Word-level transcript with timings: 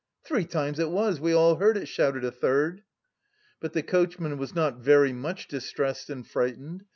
"Three 0.23 0.45
times 0.45 0.79
it 0.79 0.89
was, 0.89 1.19
we 1.19 1.31
all 1.31 1.57
heard 1.57 1.77
it," 1.77 1.87
shouted 1.87 2.25
a 2.25 2.31
third. 2.31 2.81
But 3.59 3.73
the 3.73 3.83
coachman 3.83 4.39
was 4.39 4.55
not 4.55 4.79
very 4.79 5.13
much 5.13 5.47
distressed 5.47 6.09
and 6.09 6.25
frightened. 6.25 6.85